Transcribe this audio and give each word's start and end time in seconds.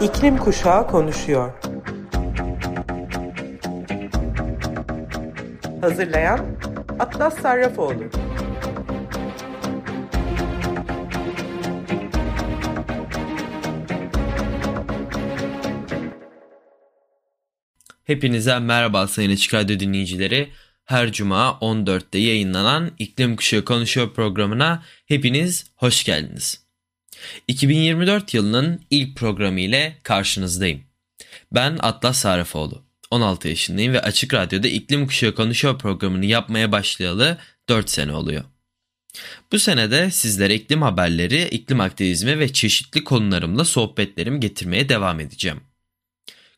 İklim 0.00 0.36
Kuşağı 0.38 0.86
konuşuyor. 0.86 1.52
Hazırlayan 5.80 6.46
Atlas 6.98 7.40
Sarrafoğlu. 7.40 8.04
Hepinize 18.04 18.58
merhaba 18.58 19.06
Sayın 19.06 19.30
Açık 19.30 19.54
Radyo 19.54 19.80
dinleyicileri. 19.80 20.48
Her 20.84 21.12
cuma 21.12 21.58
14'te 21.60 22.18
yayınlanan 22.18 22.90
İklim 22.98 23.36
Kuşağı 23.36 23.64
Konuşuyor 23.64 24.14
programına 24.14 24.82
hepiniz 25.06 25.70
hoş 25.76 26.04
geldiniz. 26.04 26.69
2024 27.48 28.34
yılının 28.34 28.80
ilk 28.90 29.16
programı 29.16 29.60
ile 29.60 29.96
karşınızdayım. 30.02 30.80
Ben 31.52 31.78
Atlas 31.80 32.18
Sarrafoğlu. 32.18 32.82
16 33.10 33.48
yaşındayım 33.48 33.92
ve 33.92 34.00
Açık 34.00 34.34
Radyo'da 34.34 34.68
İklim 34.68 35.06
Kuşağı 35.06 35.34
Konuşuyor 35.34 35.78
programını 35.78 36.26
yapmaya 36.26 36.72
başlayalı 36.72 37.38
4 37.68 37.90
sene 37.90 38.12
oluyor. 38.12 38.44
Bu 39.52 39.58
senede 39.58 40.10
sizlere 40.10 40.54
iklim 40.54 40.82
haberleri, 40.82 41.48
iklim 41.48 41.80
aktivizmi 41.80 42.38
ve 42.38 42.52
çeşitli 42.52 43.04
konularımla 43.04 43.64
sohbetlerimi 43.64 44.40
getirmeye 44.40 44.88
devam 44.88 45.20
edeceğim. 45.20 45.60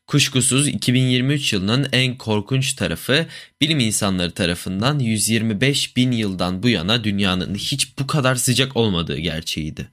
Kuşkusuz 0.07 0.67
2023 0.67 1.53
yılının 1.53 1.87
en 1.91 2.17
korkunç 2.17 2.73
tarafı 2.73 3.25
bilim 3.61 3.79
insanları 3.79 4.31
tarafından 4.31 4.99
125 4.99 5.97
bin 5.97 6.11
yıldan 6.11 6.63
bu 6.63 6.69
yana 6.69 7.03
dünyanın 7.03 7.55
hiç 7.55 7.99
bu 7.99 8.07
kadar 8.07 8.35
sıcak 8.35 8.77
olmadığı 8.77 9.17
gerçeğiydi. 9.17 9.87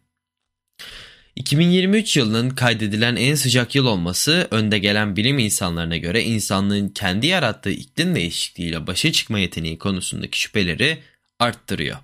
2023 1.36 2.17
yılının 2.17 2.50
kaydedilen 2.50 3.17
en 3.17 3.34
sıcak 3.34 3.75
yıl 3.75 3.86
olması 3.86 4.48
önde 4.50 4.78
gelen 4.78 5.17
bilim 5.17 5.39
insanlarına 5.39 5.97
göre 5.97 6.22
insanlığın 6.22 6.89
kendi 6.89 7.27
yarattığı 7.27 7.70
iklim 7.70 8.14
değişikliğiyle 8.14 8.87
başa 8.87 9.12
çıkma 9.12 9.39
yeteneği 9.39 9.78
konusundaki 9.78 10.41
şüpheleri 10.41 10.98
arttırıyor. 11.39 11.97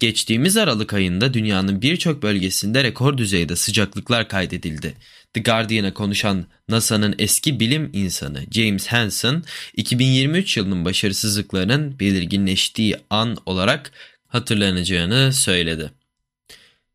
Geçtiğimiz 0.00 0.56
Aralık 0.56 0.94
ayında 0.94 1.34
dünyanın 1.34 1.82
birçok 1.82 2.22
bölgesinde 2.22 2.84
rekor 2.84 3.18
düzeyde 3.18 3.56
sıcaklıklar 3.56 4.28
kaydedildi. 4.28 4.94
The 5.34 5.40
Guardian'a 5.40 5.94
konuşan 5.94 6.46
NASA'nın 6.68 7.14
eski 7.18 7.60
bilim 7.60 7.90
insanı 7.92 8.44
James 8.50 8.86
Hansen, 8.86 9.42
2023 9.76 10.56
yılının 10.56 10.84
başarısızlıklarının 10.84 11.98
belirginleştiği 12.00 12.96
an 13.10 13.36
olarak 13.46 13.92
hatırlanacağını 14.28 15.32
söyledi. 15.32 15.90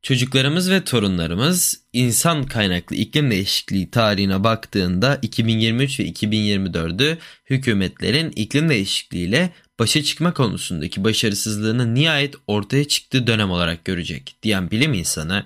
Çocuklarımız 0.03 0.71
ve 0.71 0.83
torunlarımız 0.83 1.81
insan 1.93 2.43
kaynaklı 2.45 2.95
iklim 2.95 3.31
değişikliği 3.31 3.91
tarihine 3.91 4.43
baktığında 4.43 5.19
2023 5.21 5.99
ve 5.99 6.03
2024'ü 6.03 7.17
hükümetlerin 7.49 8.31
iklim 8.35 8.69
değişikliğiyle 8.69 9.49
başa 9.79 10.03
çıkma 10.03 10.33
konusundaki 10.33 11.03
başarısızlığının 11.03 11.95
nihayet 11.95 12.35
ortaya 12.47 12.87
çıktığı 12.87 13.27
dönem 13.27 13.51
olarak 13.51 13.85
görecek 13.85 14.35
diyen 14.43 14.71
bilim 14.71 14.93
insanı, 14.93 15.45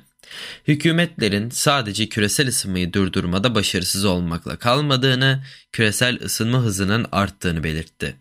hükümetlerin 0.67 1.50
sadece 1.50 2.09
küresel 2.09 2.47
ısınmayı 2.47 2.94
durdurmada 2.94 3.55
başarısız 3.55 4.05
olmakla 4.05 4.58
kalmadığını, 4.58 5.44
küresel 5.72 6.19
ısınma 6.23 6.61
hızının 6.61 7.05
arttığını 7.11 7.63
belirtti. 7.63 8.16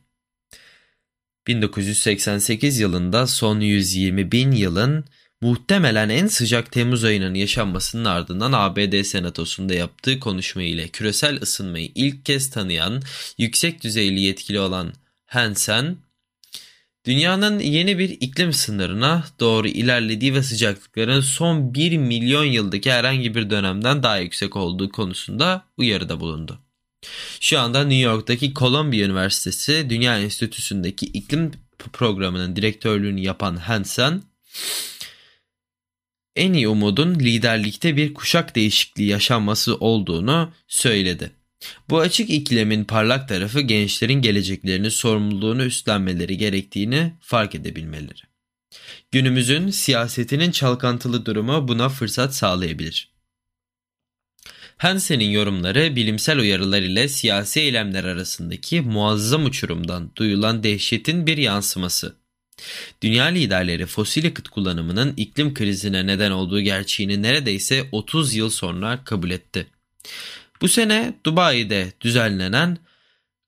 1988 1.47 2.79
yılında 2.79 3.27
son 3.27 3.61
120 3.61 4.33
bin 4.33 4.53
yılın 4.53 5.05
muhtemelen 5.41 6.09
en 6.09 6.27
sıcak 6.27 6.73
Temmuz 6.73 7.05
ayının 7.05 7.35
yaşanmasının 7.35 8.05
ardından 8.05 8.53
ABD 8.53 9.03
Senatosu'nda 9.03 9.75
yaptığı 9.75 10.21
konuşma 10.21 10.63
ile 10.63 10.89
küresel 10.89 11.43
ısınmayı 11.43 11.91
ilk 11.95 12.25
kez 12.25 12.51
tanıyan 12.51 13.03
yüksek 13.39 13.83
düzeyli 13.83 14.21
yetkili 14.21 14.61
olan 14.61 14.93
Hansen, 15.27 15.97
dünyanın 17.05 17.59
yeni 17.59 17.99
bir 17.99 18.09
iklim 18.09 18.53
sınırına 18.53 19.25
doğru 19.41 19.69
ilerlediği 19.69 20.35
ve 20.35 20.43
sıcaklıkların 20.43 21.21
son 21.21 21.75
1 21.75 21.97
milyon 21.97 22.45
yıldaki 22.45 22.93
herhangi 22.93 23.35
bir 23.35 23.51
dönemden 23.51 24.03
daha 24.03 24.19
yüksek 24.19 24.57
olduğu 24.57 24.91
konusunda 24.91 25.65
uyarıda 25.77 26.21
bulundu. 26.21 26.61
Şu 27.41 27.61
anda 27.61 27.85
New 27.85 28.11
York'taki 28.11 28.55
Columbia 28.55 29.05
Üniversitesi 29.05 29.91
Dünya 29.91 30.19
Enstitüsü'ndeki 30.19 31.07
iklim 31.07 31.51
programının 31.93 32.57
direktörlüğünü 32.57 33.21
yapan 33.21 33.57
Hansen, 33.57 34.23
en 36.37 36.53
iyi 36.53 36.69
umudun 36.69 37.15
liderlikte 37.15 37.97
bir 37.97 38.15
kuşak 38.15 38.57
değişikliği 38.57 39.09
yaşanması 39.09 39.77
olduğunu 39.77 40.53
söyledi. 40.69 41.31
Bu 41.91 41.99
açık 41.99 42.31
iklimin 42.31 42.85
parlak 42.85 43.29
tarafı 43.29 43.61
gençlerin 43.61 44.23
geleceklerini 44.23 44.91
sorumluluğunu 44.91 45.65
üstlenmeleri 45.65 46.39
gerektiğini 46.39 47.13
fark 47.21 47.55
edebilmeleri. 47.55 48.21
Günümüzün 49.11 49.71
siyasetinin 49.71 50.51
çalkantılı 50.51 51.27
durumu 51.27 51.69
buna 51.69 51.89
fırsat 51.89 52.35
sağlayabilir. 52.35 53.17
Hansen'in 54.77 55.31
yorumları 55.31 55.97
bilimsel 55.97 56.39
uyarılar 56.39 56.83
ile 56.83 57.09
siyasi 57.09 57.61
eylemler 57.61 58.05
arasındaki 58.05 58.81
muazzam 58.81 59.45
uçurumdan 59.45 60.11
duyulan 60.17 60.63
dehşetin 60.63 61.27
bir 61.27 61.37
yansıması. 61.37 62.17
Dünya 63.03 63.25
liderleri 63.25 63.87
fosil 63.87 64.25
yakıt 64.25 64.49
kullanımının 64.49 65.15
iklim 65.17 65.55
krizine 65.55 66.07
neden 66.07 66.31
olduğu 66.31 66.61
gerçeğini 66.61 67.23
neredeyse 67.23 67.85
30 67.93 68.35
yıl 68.35 68.51
sonra 68.51 69.05
kabul 69.05 69.31
etti. 69.31 69.67
Bu 70.61 70.69
sene 70.69 71.15
Dubai'de 71.27 71.93
düzenlenen 72.01 72.79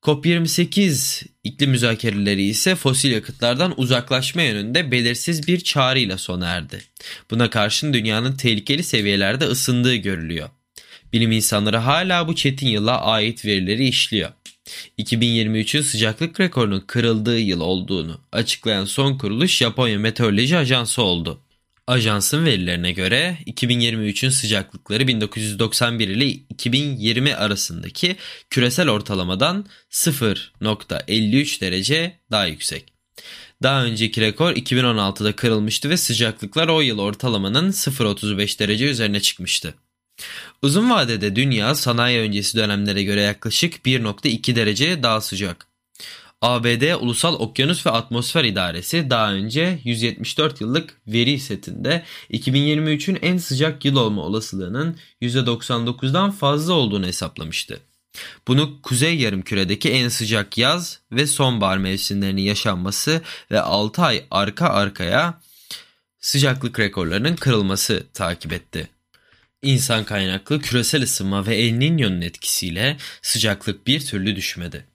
COP28 0.03 1.25
iklim 1.43 1.69
müzakereleri 1.71 2.43
ise 2.43 2.75
fosil 2.75 3.11
yakıtlardan 3.11 3.73
uzaklaşma 3.79 4.41
yönünde 4.41 4.91
belirsiz 4.91 5.47
bir 5.47 5.59
çağrıyla 5.59 6.17
sona 6.17 6.47
erdi. 6.47 6.81
Buna 7.31 7.49
karşın 7.49 7.93
dünyanın 7.93 8.35
tehlikeli 8.35 8.83
seviyelerde 8.83 9.45
ısındığı 9.45 9.95
görülüyor. 9.95 10.49
Bilim 11.13 11.31
insanları 11.31 11.77
hala 11.77 12.27
bu 12.27 12.35
çetin 12.35 12.67
yıla 12.67 13.01
ait 13.01 13.45
verileri 13.45 13.87
işliyor. 13.87 14.29
2023'ün 14.99 15.81
sıcaklık 15.81 16.39
rekorunun 16.39 16.79
kırıldığı 16.79 17.39
yıl 17.39 17.61
olduğunu 17.61 18.21
açıklayan 18.31 18.85
son 18.85 19.17
kuruluş 19.17 19.57
Japonya 19.57 19.99
Meteoroloji 19.99 20.57
Ajansı 20.57 21.01
oldu. 21.01 21.39
Ajansın 21.87 22.45
verilerine 22.45 22.91
göre 22.91 23.37
2023'ün 23.47 24.29
sıcaklıkları 24.29 25.07
1991 25.07 26.07
ile 26.07 26.25
2020 26.25 27.35
arasındaki 27.35 28.15
küresel 28.49 28.89
ortalamadan 28.89 29.65
0.53 29.91 31.61
derece 31.61 32.19
daha 32.31 32.45
yüksek. 32.45 32.93
Daha 33.63 33.83
önceki 33.83 34.21
rekor 34.21 34.51
2016'da 34.51 35.35
kırılmıştı 35.35 35.89
ve 35.89 35.97
sıcaklıklar 35.97 36.67
o 36.67 36.81
yıl 36.81 36.99
ortalamanın 36.99 37.71
0.35 37.71 38.59
derece 38.59 38.85
üzerine 38.85 39.19
çıkmıştı. 39.19 39.73
Uzun 40.61 40.89
vadede 40.89 41.35
dünya 41.35 41.75
sanayi 41.75 42.19
öncesi 42.19 42.57
dönemlere 42.57 43.03
göre 43.03 43.21
yaklaşık 43.21 43.85
1.2 43.85 44.55
derece 44.55 45.03
daha 45.03 45.21
sıcak. 45.21 45.67
ABD 46.41 47.01
Ulusal 47.01 47.33
Okyanus 47.39 47.85
ve 47.85 47.91
Atmosfer 47.91 48.43
İdaresi 48.43 49.09
daha 49.09 49.31
önce 49.31 49.79
174 49.83 50.61
yıllık 50.61 50.97
veri 51.07 51.39
setinde 51.39 52.03
2023'ün 52.31 53.19
en 53.21 53.37
sıcak 53.37 53.85
yıl 53.85 53.95
olma 53.95 54.21
olasılığının 54.21 54.97
%99'dan 55.21 56.31
fazla 56.31 56.73
olduğunu 56.73 57.05
hesaplamıştı. 57.05 57.79
Bunu 58.47 58.81
kuzey 58.81 59.17
yarımküredeki 59.17 59.91
en 59.91 60.09
sıcak 60.09 60.57
yaz 60.57 60.99
ve 61.11 61.27
sonbahar 61.27 61.77
mevsimlerinin 61.77 62.41
yaşanması 62.41 63.21
ve 63.51 63.61
6 63.61 64.01
ay 64.01 64.23
arka 64.31 64.67
arkaya 64.67 65.41
sıcaklık 66.19 66.79
rekorlarının 66.79 67.35
kırılması 67.35 68.07
takip 68.13 68.53
etti. 68.53 68.98
İnsan 69.63 70.03
kaynaklı 70.03 70.61
küresel 70.61 71.03
ısınma 71.03 71.47
ve 71.47 71.55
El 71.55 71.73
Niño'nun 71.73 72.21
etkisiyle 72.21 72.97
sıcaklık 73.21 73.87
bir 73.87 73.99
türlü 73.99 74.35
düşmedi. 74.35 74.85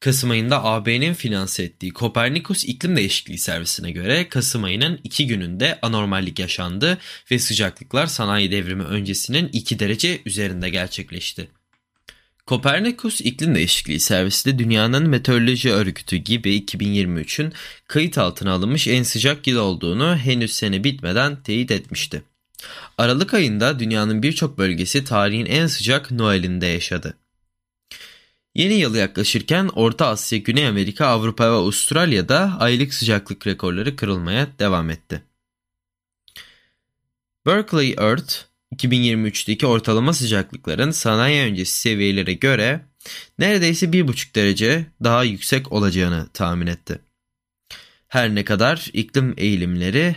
Kasım 0.00 0.30
ayında 0.30 0.64
AB'nin 0.64 1.14
finanse 1.14 1.62
ettiği 1.62 1.92
Kopernikus 1.92 2.64
İklim 2.64 2.96
Değişikliği 2.96 3.38
Servisi'ne 3.38 3.90
göre 3.90 4.28
Kasım 4.28 4.64
ayının 4.64 5.00
2 5.04 5.26
gününde 5.26 5.78
anormallik 5.82 6.38
yaşandı 6.38 6.98
ve 7.30 7.38
sıcaklıklar 7.38 8.06
sanayi 8.06 8.50
devrimi 8.50 8.82
öncesinin 8.82 9.48
2 9.52 9.78
derece 9.78 10.20
üzerinde 10.24 10.70
gerçekleşti. 10.70 11.48
Kopernikus 12.46 13.20
İklim 13.20 13.54
Değişikliği 13.54 14.00
Servisi 14.00 14.52
de 14.52 14.58
dünyanın 14.58 15.08
meteoroloji 15.08 15.70
örgütü 15.70 16.16
gibi 16.16 16.58
2023'ün 16.58 17.52
kayıt 17.88 18.18
altına 18.18 18.52
alınmış 18.52 18.88
en 18.88 19.02
sıcak 19.02 19.46
yıl 19.46 19.58
olduğunu 19.58 20.16
henüz 20.16 20.52
sene 20.52 20.84
bitmeden 20.84 21.42
teyit 21.42 21.70
etmişti. 21.70 22.22
Aralık 22.98 23.34
ayında 23.34 23.78
dünyanın 23.78 24.22
birçok 24.22 24.58
bölgesi 24.58 25.04
tarihin 25.04 25.46
en 25.46 25.66
sıcak 25.66 26.10
Noel'inde 26.10 26.66
yaşadı. 26.66 27.16
Yeni 28.54 28.74
yıl 28.74 28.94
yaklaşırken 28.94 29.70
Orta 29.74 30.06
Asya, 30.06 30.38
Güney 30.38 30.66
Amerika, 30.66 31.06
Avrupa 31.06 31.44
ve 31.44 31.54
Avustralya'da 31.54 32.56
aylık 32.58 32.94
sıcaklık 32.94 33.46
rekorları 33.46 33.96
kırılmaya 33.96 34.48
devam 34.58 34.90
etti. 34.90 35.22
Berkeley 37.46 37.94
Earth 37.98 38.34
2023'teki 38.76 39.66
ortalama 39.66 40.12
sıcaklıkların 40.12 40.90
sanayi 40.90 41.42
öncesi 41.42 41.80
seviyelere 41.80 42.32
göre 42.32 42.80
neredeyse 43.38 43.86
1,5 43.86 44.34
derece 44.34 44.86
daha 45.04 45.24
yüksek 45.24 45.72
olacağını 45.72 46.28
tahmin 46.32 46.66
etti. 46.66 46.98
Her 48.08 48.34
ne 48.34 48.44
kadar 48.44 48.90
iklim 48.92 49.34
eğilimleri 49.36 50.16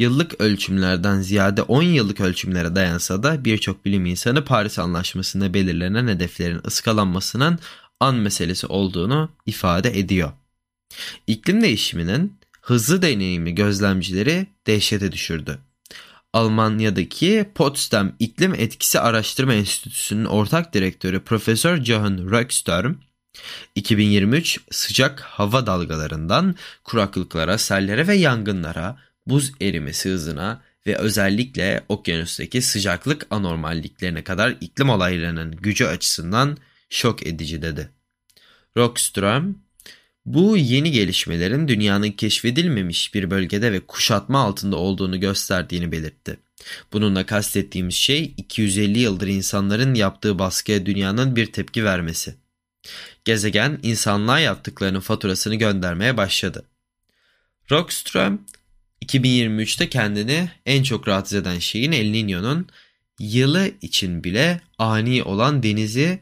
yıllık 0.00 0.40
ölçümlerden 0.40 1.20
ziyade 1.20 1.62
10 1.62 1.82
yıllık 1.82 2.20
ölçümlere 2.20 2.74
dayansa 2.74 3.22
da 3.22 3.44
birçok 3.44 3.84
bilim 3.84 4.06
insanı 4.06 4.44
Paris 4.44 4.78
Anlaşması'nda 4.78 5.54
belirlenen 5.54 6.08
hedeflerin 6.08 6.60
ıskalanmasının 6.66 7.58
an 8.00 8.14
meselesi 8.14 8.66
olduğunu 8.66 9.30
ifade 9.46 9.98
ediyor. 9.98 10.32
İklim 11.26 11.62
değişiminin 11.62 12.38
hızlı 12.60 13.02
deneyimli 13.02 13.54
gözlemcileri 13.54 14.46
dehşete 14.66 15.12
düşürdü. 15.12 15.58
Almanya'daki 16.32 17.50
Potsdam 17.54 18.12
İklim 18.18 18.54
Etkisi 18.54 19.00
Araştırma 19.00 19.54
Enstitüsü'nün 19.54 20.24
ortak 20.24 20.74
direktörü 20.74 21.20
Profesör 21.20 21.84
Johan 21.84 22.30
Röckstörm, 22.30 22.94
2023 23.74 24.60
sıcak 24.70 25.20
hava 25.20 25.66
dalgalarından 25.66 26.54
kuraklıklara, 26.84 27.58
sellere 27.58 28.06
ve 28.06 28.14
yangınlara, 28.14 28.98
buz 29.26 29.52
erimesi 29.60 30.08
hızına 30.08 30.62
ve 30.86 30.96
özellikle 30.96 31.84
okyanustaki 31.88 32.62
sıcaklık 32.62 33.26
anormalliklerine 33.30 34.24
kadar 34.24 34.56
iklim 34.60 34.90
olaylarının 34.90 35.56
gücü 35.56 35.84
açısından 35.84 36.58
şok 36.90 37.26
edici 37.26 37.62
dedi. 37.62 37.88
Rockström, 38.76 39.58
bu 40.26 40.56
yeni 40.56 40.90
gelişmelerin 40.90 41.68
dünyanın 41.68 42.10
keşfedilmemiş 42.10 43.14
bir 43.14 43.30
bölgede 43.30 43.72
ve 43.72 43.80
kuşatma 43.80 44.40
altında 44.40 44.76
olduğunu 44.76 45.20
gösterdiğini 45.20 45.92
belirtti. 45.92 46.36
Bununla 46.92 47.26
kastettiğimiz 47.26 47.94
şey 47.94 48.34
250 48.36 48.98
yıldır 48.98 49.26
insanların 49.26 49.94
yaptığı 49.94 50.38
baskıya 50.38 50.86
dünyanın 50.86 51.36
bir 51.36 51.52
tepki 51.52 51.84
vermesi. 51.84 52.34
Gezegen 53.24 53.78
insanlığa 53.82 54.38
yaptıklarının 54.38 55.00
faturasını 55.00 55.54
göndermeye 55.54 56.16
başladı. 56.16 56.64
Rockström 57.70 58.40
2023'te 59.04 59.88
kendini 59.88 60.50
en 60.66 60.82
çok 60.82 61.08
rahatsız 61.08 61.38
eden 61.38 61.58
şeyin 61.58 61.92
El 61.92 62.06
Niño'nun 62.06 62.66
yılı 63.20 63.70
için 63.82 64.24
bile 64.24 64.60
ani 64.78 65.22
olan 65.22 65.62
denizi 65.62 66.20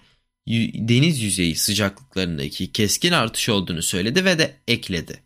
deniz 0.74 1.20
yüzeyi 1.20 1.56
sıcaklıklarındaki 1.56 2.72
keskin 2.72 3.12
artış 3.12 3.48
olduğunu 3.48 3.82
söyledi 3.82 4.24
ve 4.24 4.38
de 4.38 4.56
ekledi. 4.68 5.22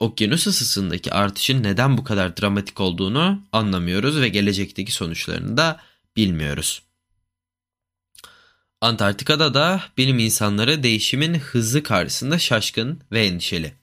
Okyanus 0.00 0.46
ısısındaki 0.46 1.12
artışın 1.12 1.62
neden 1.62 1.98
bu 1.98 2.04
kadar 2.04 2.36
dramatik 2.36 2.80
olduğunu 2.80 3.42
anlamıyoruz 3.52 4.20
ve 4.20 4.28
gelecekteki 4.28 4.92
sonuçlarını 4.92 5.56
da 5.56 5.80
bilmiyoruz. 6.16 6.82
Antarktika'da 8.80 9.54
da 9.54 9.82
bilim 9.98 10.18
insanları 10.18 10.82
değişimin 10.82 11.34
hızı 11.34 11.82
karşısında 11.82 12.38
şaşkın 12.38 13.00
ve 13.12 13.26
endişeli. 13.26 13.79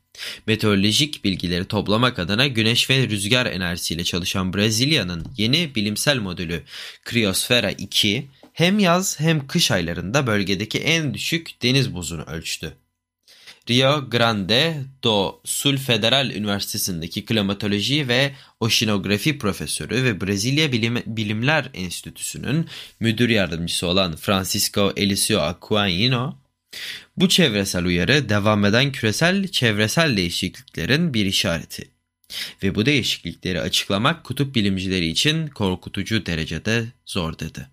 Meteorolojik 0.47 1.23
bilgileri 1.23 1.65
toplamak 1.65 2.19
adına 2.19 2.47
güneş 2.47 2.89
ve 2.89 3.09
rüzgar 3.09 3.45
enerjisiyle 3.45 4.03
çalışan 4.03 4.53
Brezilya'nın 4.53 5.27
yeni 5.37 5.75
bilimsel 5.75 6.17
modülü 6.17 6.63
Cryosfera 7.09 7.71
2 7.71 8.27
hem 8.53 8.79
yaz 8.79 9.19
hem 9.19 9.47
kış 9.47 9.71
aylarında 9.71 10.27
bölgedeki 10.27 10.79
en 10.79 11.13
düşük 11.13 11.61
deniz 11.61 11.93
buzunu 11.93 12.23
ölçtü. 12.23 12.73
Rio 13.69 14.09
Grande 14.09 14.83
do 15.03 15.41
Sul 15.45 15.77
Federal 15.77 16.29
Üniversitesi'ndeki 16.29 17.25
klimatoloji 17.25 18.07
ve 18.07 18.31
oşinografi 18.59 19.37
profesörü 19.37 20.03
ve 20.03 20.21
Brezilya 20.21 20.71
Bilim, 20.71 21.03
Bilimler 21.05 21.69
Enstitüsü'nün 21.73 22.67
müdür 22.99 23.29
yardımcısı 23.29 23.87
olan 23.87 24.15
Francisco 24.15 24.93
Eliseo 24.95 25.41
Aquino, 25.41 26.37
bu 27.17 27.29
çevresel 27.29 27.85
uyarı 27.85 28.29
devam 28.29 28.65
eden 28.65 28.91
küresel 28.91 29.47
çevresel 29.47 30.17
değişikliklerin 30.17 31.13
bir 31.13 31.25
işareti. 31.25 31.91
Ve 32.63 32.75
bu 32.75 32.85
değişiklikleri 32.85 33.61
açıklamak 33.61 34.23
kutup 34.23 34.55
bilimcileri 34.55 35.05
için 35.05 35.47
korkutucu 35.47 36.25
derecede 36.25 36.85
zor 37.05 37.39
dedi. 37.39 37.67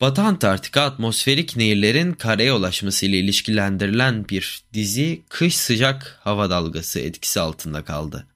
Batı 0.00 0.22
Antarktika 0.22 0.82
atmosferik 0.82 1.56
nehirlerin 1.56 2.12
karaya 2.12 2.56
ulaşması 2.56 3.06
ile 3.06 3.18
ilişkilendirilen 3.18 4.28
bir 4.28 4.64
dizi 4.72 5.22
kış 5.28 5.56
sıcak 5.56 6.18
hava 6.20 6.50
dalgası 6.50 7.00
etkisi 7.00 7.40
altında 7.40 7.84
kaldı. 7.84 8.26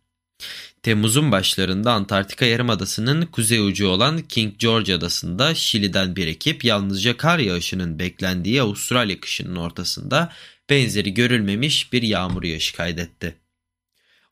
Temmuz'un 0.83 1.33
başlarında 1.33 1.93
Antarktika 1.93 2.45
Yarımadası'nın 2.45 3.27
kuzey 3.27 3.59
ucu 3.59 3.89
olan 3.89 4.19
King 4.19 4.59
George 4.59 4.95
Adası'nda 4.95 5.55
Şili'den 5.55 6.17
bir 6.17 6.27
ekip 6.27 6.65
yalnızca 6.65 7.17
kar 7.17 7.39
yağışının 7.39 7.99
beklendiği 7.99 8.63
Avustralya 8.63 9.21
kışının 9.21 9.57
ortasında 9.57 10.33
benzeri 10.71 11.15
görülmemiş 11.15 11.93
bir 11.93 12.03
yağmur 12.03 12.43
yağışı 12.43 12.77
kaydetti. 12.77 13.35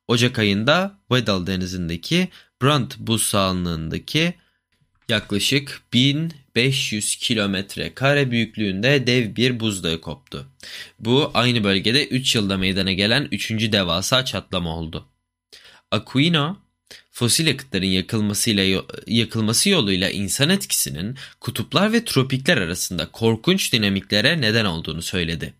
Ocak 0.08 0.38
ayında 0.38 0.98
Weddell 1.08 1.46
denizindeki 1.46 2.28
Brunt 2.62 2.98
buz 2.98 3.22
sahanlığındaki 3.22 4.34
yaklaşık 5.08 5.82
1500 5.92 7.16
kilometre 7.16 7.94
kare 7.94 8.30
büyüklüğünde 8.30 9.06
dev 9.06 9.36
bir 9.36 9.60
buzdağı 9.60 10.00
koptu. 10.00 10.46
Bu 11.00 11.30
aynı 11.34 11.64
bölgede 11.64 12.06
3 12.06 12.34
yılda 12.34 12.56
meydana 12.58 12.92
gelen 12.92 13.28
3. 13.32 13.50
devasa 13.50 14.24
çatlama 14.24 14.76
oldu. 14.76 15.08
Aquino, 15.90 16.56
fosil 17.10 17.46
yakıtların 17.46 17.86
yakılmasıyla 17.86 18.82
yakılması 19.06 19.68
yoluyla 19.68 20.10
insan 20.10 20.50
etkisinin 20.50 21.16
kutuplar 21.40 21.92
ve 21.92 22.04
tropikler 22.04 22.56
arasında 22.56 23.06
korkunç 23.06 23.72
dinamiklere 23.72 24.40
neden 24.40 24.64
olduğunu 24.64 25.02
söyledi. 25.02 25.54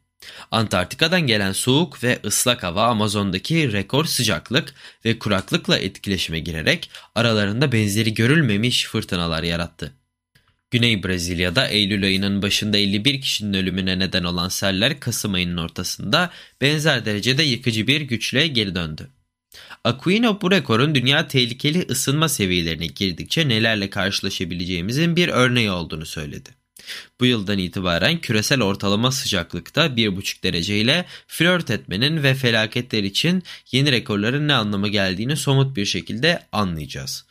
Antarktika'dan 0.50 1.26
gelen 1.26 1.52
soğuk 1.52 2.04
ve 2.04 2.18
ıslak 2.24 2.62
hava 2.62 2.86
Amazon'daki 2.86 3.72
rekor 3.72 4.04
sıcaklık 4.04 4.74
ve 5.04 5.18
kuraklıkla 5.18 5.78
etkileşime 5.78 6.38
girerek 6.38 6.90
aralarında 7.14 7.72
benzeri 7.72 8.14
görülmemiş 8.14 8.86
fırtınalar 8.86 9.42
yarattı. 9.42 9.92
Güney 10.70 11.02
Brezilya'da 11.02 11.68
Eylül 11.68 12.04
ayının 12.04 12.42
başında 12.42 12.78
51 12.78 13.20
kişinin 13.20 13.54
ölümüne 13.54 13.98
neden 13.98 14.24
olan 14.24 14.48
seller 14.48 15.00
Kasım 15.00 15.34
ayının 15.34 15.56
ortasında 15.56 16.30
benzer 16.60 17.04
derecede 17.04 17.42
yıkıcı 17.42 17.86
bir 17.86 18.00
güçle 18.00 18.46
geri 18.46 18.74
döndü. 18.74 19.08
Aquino 19.86 20.40
bu 20.40 20.50
rekorun 20.50 20.94
dünya 20.94 21.28
tehlikeli 21.28 21.86
ısınma 21.90 22.28
seviyelerine 22.28 22.86
girdikçe 22.86 23.48
nelerle 23.48 23.90
karşılaşabileceğimizin 23.90 25.16
bir 25.16 25.28
örneği 25.28 25.70
olduğunu 25.70 26.06
söyledi. 26.06 26.50
Bu 27.20 27.26
yıldan 27.26 27.58
itibaren 27.58 28.20
küresel 28.20 28.62
ortalama 28.62 29.10
sıcaklıkta 29.10 29.86
1,5 29.86 30.42
derece 30.42 30.78
ile 30.78 31.04
flört 31.26 31.70
etmenin 31.70 32.22
ve 32.22 32.34
felaketler 32.34 33.02
için 33.02 33.42
yeni 33.72 33.92
rekorların 33.92 34.48
ne 34.48 34.54
anlama 34.54 34.88
geldiğini 34.88 35.36
somut 35.36 35.76
bir 35.76 35.84
şekilde 35.84 36.46
anlayacağız. 36.52 37.26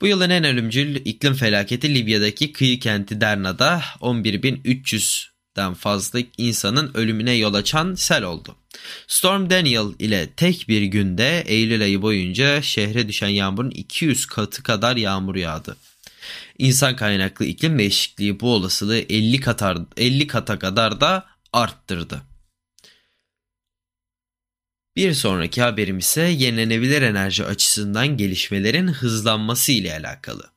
Bu 0.00 0.06
yılın 0.06 0.30
en 0.30 0.44
ölümcül 0.44 0.96
iklim 0.96 1.34
felaketi 1.34 1.94
Libya'daki 1.94 2.52
kıyı 2.52 2.80
kenti 2.80 3.20
Derna'da 3.20 3.82
11.300'den 4.00 5.74
fazla 5.74 6.20
insanın 6.38 6.90
ölümüne 6.94 7.32
yol 7.32 7.54
açan 7.54 7.94
sel 7.94 8.22
oldu. 8.22 8.59
Storm 9.06 9.50
Daniel 9.50 9.94
ile 9.98 10.30
tek 10.36 10.64
bir 10.68 10.82
günde 10.82 11.40
Eylül 11.40 11.82
ayı 11.82 12.02
boyunca 12.02 12.62
şehre 12.62 13.08
düşen 13.08 13.28
yağmurun 13.28 13.70
200 13.70 14.26
katı 14.26 14.62
kadar 14.62 14.96
yağmur 14.96 15.36
yağdı. 15.36 15.76
İnsan 16.58 16.96
kaynaklı 16.96 17.44
iklim 17.44 17.78
değişikliği 17.78 18.40
bu 18.40 18.54
olasılığı 18.54 18.98
50 18.98 19.40
katar 19.40 19.78
50 19.96 20.26
kata 20.26 20.58
kadar 20.58 21.00
da 21.00 21.26
arttırdı. 21.52 22.22
Bir 24.96 25.14
sonraki 25.14 25.62
haberim 25.62 25.98
ise 25.98 26.22
yenilenebilir 26.22 27.02
enerji 27.02 27.44
açısından 27.44 28.16
gelişmelerin 28.16 28.88
hızlanması 28.88 29.72
ile 29.72 29.92
alakalı. 29.92 30.50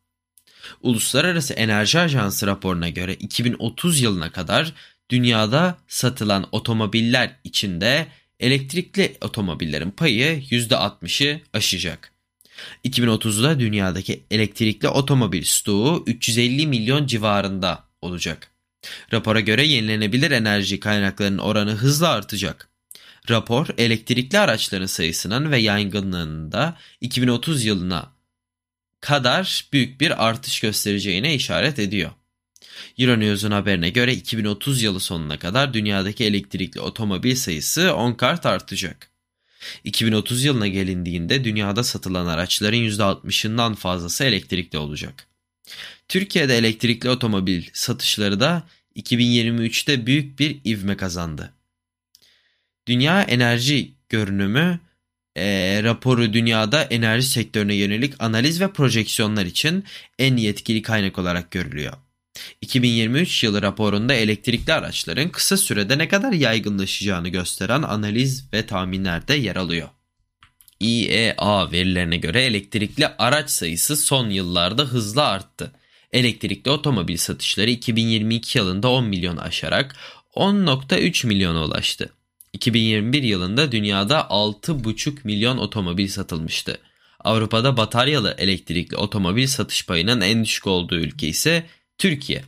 Uluslararası 0.82 1.54
Enerji 1.54 2.00
Ajansı 2.00 2.48
raporuna 2.48 2.90
göre 2.90 3.14
2030 3.14 4.02
yılına 4.02 4.32
kadar 4.32 4.74
dünyada 5.10 5.78
satılan 5.88 6.48
otomobiller 6.52 7.36
içinde 7.44 8.08
elektrikli 8.40 9.18
otomobillerin 9.22 9.92
payı 9.92 10.40
%60'ı 10.42 11.42
aşacak. 11.54 12.14
2030'da 12.86 13.60
dünyadaki 13.60 14.24
elektrikli 14.32 14.88
otomobil 14.88 15.44
stoğu 15.44 16.04
350 16.08 16.68
milyon 16.68 17.08
civarında 17.08 17.84
olacak. 18.02 18.52
Rapora 19.14 19.40
göre 19.40 19.68
yenilenebilir 19.68 20.32
enerji 20.32 20.80
kaynaklarının 20.80 21.38
oranı 21.38 21.72
hızla 21.72 22.10
artacak. 22.10 22.70
Rapor 23.30 23.68
elektrikli 23.78 24.40
araçların 24.40 24.86
sayısının 24.86 25.52
ve 25.52 25.58
yaygınlığının 25.58 26.52
da 26.52 26.78
2030 27.02 27.66
yılına 27.66 28.14
kadar 29.02 29.66
büyük 29.74 30.02
bir 30.02 30.28
artış 30.28 30.60
göstereceğine 30.60 31.36
işaret 31.36 31.80
ediyor. 31.80 32.12
Euronews'un 32.98 33.52
haberine 33.52 33.90
göre 33.90 34.14
2030 34.14 34.84
yılı 34.84 35.00
sonuna 35.00 35.40
kadar 35.40 35.74
dünyadaki 35.74 36.24
elektrikli 36.24 36.80
otomobil 36.80 37.36
sayısı 37.36 37.96
10 37.96 38.14
kart 38.14 38.46
artacak. 38.46 39.10
2030 39.84 40.44
yılına 40.44 40.68
gelindiğinde 40.68 41.44
dünyada 41.44 41.84
satılan 41.84 42.26
araçların 42.26 42.80
%60'ından 42.80 43.76
fazlası 43.76 44.24
elektrikli 44.24 44.78
olacak. 44.78 45.28
Türkiye'de 46.08 46.58
elektrikli 46.58 47.10
otomobil 47.10 47.64
satışları 47.74 48.40
da 48.40 48.64
2023'te 48.96 50.06
büyük 50.06 50.40
bir 50.40 50.60
ivme 50.66 50.98
kazandı. 50.98 51.54
Dünya 52.88 53.22
Enerji 53.22 53.92
Görünümü 54.10 54.80
e, 55.36 55.80
raporu 55.84 56.34
dünyada 56.34 56.84
enerji 56.84 57.28
sektörüne 57.28 57.76
yönelik 57.76 58.14
analiz 58.20 58.62
ve 58.62 58.72
projeksiyonlar 58.72 59.46
için 59.46 59.86
en 60.20 60.38
yetkili 60.38 60.82
kaynak 60.82 61.20
olarak 61.20 61.52
görülüyor. 61.52 61.94
2023 62.62 63.44
yılı 63.44 63.62
raporunda 63.62 64.14
elektrikli 64.14 64.74
araçların 64.74 65.30
kısa 65.30 65.58
sürede 65.58 65.98
ne 65.98 66.08
kadar 66.08 66.32
yaygınlaşacağını 66.34 67.30
gösteren 67.30 67.82
analiz 67.82 68.54
ve 68.54 68.66
tahminler 68.66 69.28
de 69.28 69.34
yer 69.34 69.56
alıyor. 69.56 69.90
IEA 70.80 71.72
verilerine 71.72 72.18
göre 72.18 72.44
elektrikli 72.44 73.08
araç 73.08 73.50
sayısı 73.50 73.98
son 73.98 74.30
yıllarda 74.30 74.84
hızla 74.84 75.28
arttı. 75.28 75.72
Elektrikli 76.12 76.70
otomobil 76.70 77.18
satışları 77.18 77.70
2022 77.70 78.58
yılında 78.58 78.90
10 78.90 79.06
milyon 79.06 79.38
aşarak 79.38 79.96
10.3 80.36 81.28
milyona 81.28 81.64
ulaştı. 81.64 82.10
2021 82.54 83.24
yılında 83.24 83.72
dünyada 83.72 84.20
6,5 84.20 85.18
milyon 85.24 85.58
otomobil 85.58 86.08
satılmıştı. 86.08 86.78
Avrupa'da 87.20 87.78
bataryalı 87.78 88.36
elektrikli 88.38 88.98
otomobil 88.98 89.48
satış 89.48 89.86
payının 89.86 90.22
en 90.22 90.44
düşük 90.44 90.68
olduğu 90.68 90.96
ülke 90.96 91.28
ise 91.28 91.66
Türkiye. 92.04 92.44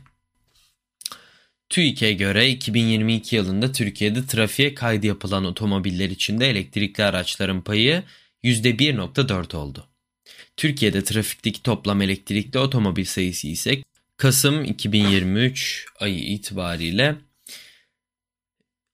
TÜİK'e 1.68 2.12
göre 2.12 2.50
2022 2.50 3.36
yılında 3.36 3.72
Türkiye'de 3.72 4.26
trafiğe 4.26 4.74
kaydı 4.74 5.06
yapılan 5.06 5.44
otomobiller 5.44 6.10
içinde 6.10 6.50
elektrikli 6.50 7.04
araçların 7.04 7.60
payı 7.60 8.02
%1.4 8.44 9.56
oldu. 9.56 9.86
Türkiye'de 10.56 11.04
trafikteki 11.04 11.62
toplam 11.62 12.02
elektrikli 12.02 12.58
otomobil 12.58 13.04
sayısı 13.04 13.48
ise 13.48 13.82
Kasım 14.16 14.64
2023 14.64 15.86
ayı 16.00 16.18
itibariyle 16.18 17.16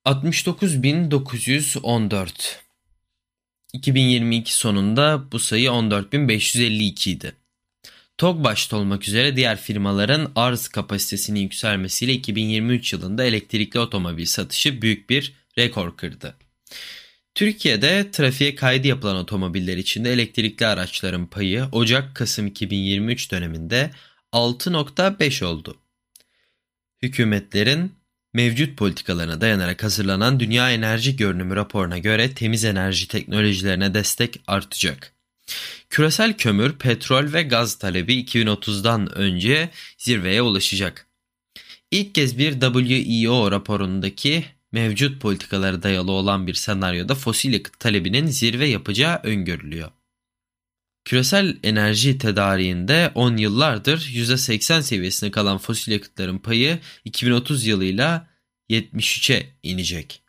69.914. 0.05 2.57
2022 3.73 4.55
sonunda 4.55 5.33
bu 5.33 5.39
sayı 5.39 5.69
14.552 5.69 7.11
idi. 7.11 7.42
TOG 8.19 8.45
başta 8.45 8.77
olmak 8.77 9.09
üzere 9.09 9.37
diğer 9.37 9.61
firmaların 9.61 10.33
arz 10.37 10.69
kapasitesinin 10.69 11.41
yükselmesiyle 11.41 12.13
2023 12.13 12.93
yılında 12.93 13.25
elektrikli 13.25 13.79
otomobil 13.79 14.27
satışı 14.27 14.83
büyük 14.83 15.11
bir 15.11 15.35
rekor 15.59 15.97
kırdı. 15.97 16.35
Türkiye'de 17.35 18.11
trafiğe 18.11 18.55
kaydı 18.55 18.89
yapılan 18.89 19.17
otomobiller 19.17 19.77
içinde 19.77 20.13
elektrikli 20.13 20.67
araçların 20.67 21.27
payı 21.27 21.65
Ocak-Kasım 21.73 22.47
2023 22.47 23.33
döneminde 23.33 23.91
6.5 24.33 25.45
oldu. 25.45 25.77
Hükümetlerin 27.03 27.95
mevcut 28.35 28.79
politikalarına 28.79 29.41
dayanarak 29.41 29.83
hazırlanan 29.83 30.41
Dünya 30.41 30.71
Enerji 30.71 31.17
Görünümü 31.17 31.57
raporuna 31.57 31.99
göre 31.99 32.35
temiz 32.35 32.65
enerji 32.65 33.09
teknolojilerine 33.09 33.95
destek 33.95 34.41
artacak. 34.47 35.13
Küresel 35.91 36.37
kömür, 36.37 36.73
petrol 36.73 37.33
ve 37.33 37.43
gaz 37.43 37.75
talebi 37.75 38.15
2030'dan 38.15 39.15
önce 39.19 39.71
zirveye 39.99 40.43
ulaşacak. 40.43 41.07
İlk 41.91 42.15
kez 42.15 42.39
bir 42.39 42.61
WEO 42.61 43.51
raporundaki 43.51 44.45
mevcut 44.73 45.21
politikalara 45.21 45.83
dayalı 45.83 46.11
olan 46.13 46.47
bir 46.47 46.55
senaryoda 46.55 47.15
fosil 47.15 47.53
yakıt 47.53 47.81
talebinin 47.81 48.27
zirve 48.27 48.69
yapacağı 48.69 49.21
öngörülüyor. 49.23 49.91
Küresel 51.05 51.57
enerji 51.63 52.19
tedariğinde 52.19 53.13
10 53.15 53.37
yıllardır 53.37 53.99
%80 53.99 54.83
seviyesine 54.83 55.31
kalan 55.31 55.59
fosil 55.59 55.93
yakıtların 55.93 56.39
payı 56.39 56.79
2030 57.05 57.67
yılıyla 57.67 58.29
73'e 58.71 59.47
inecek. 59.63 60.22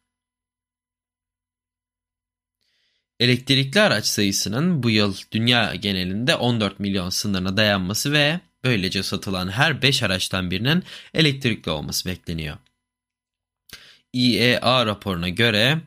Elektrikli 3.24 3.82
araç 3.82 4.06
sayısının 4.06 4.84
bu 4.84 4.90
yıl 4.90 5.16
dünya 5.32 5.76
genelinde 5.76 6.36
14 6.36 6.80
milyon 6.80 7.10
sınırına 7.10 7.58
dayanması 7.58 8.12
ve 8.12 8.40
böylece 8.64 9.04
satılan 9.04 9.50
her 9.50 9.82
5 9.82 10.04
araçtan 10.04 10.52
birinin 10.52 10.84
elektrikli 11.14 11.70
olması 11.70 12.10
bekleniyor. 12.10 12.58
IEA 14.14 14.86
raporuna 14.86 15.30
göre 15.30 15.82